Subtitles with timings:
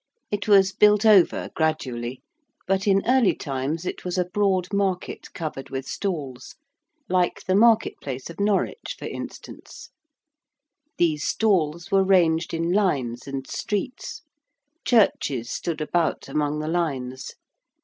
[0.31, 2.23] It was built over gradually,
[2.65, 6.55] but in early times it was a broad market covered with stalls,
[7.07, 9.91] like the market place of Norwich, for instance;
[10.97, 14.23] these stalls were ranged in lines and streets:
[14.85, 17.35] churches stood about among the lines.